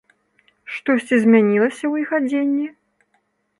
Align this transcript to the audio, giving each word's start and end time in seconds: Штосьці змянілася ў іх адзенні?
Штосьці 0.75 1.15
змянілася 1.25 1.85
ў 1.91 1.93
іх 2.07 2.17
адзенні? 2.21 2.67